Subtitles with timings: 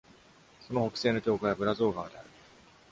[0.67, 2.29] その北西の境界はブラゾー川である。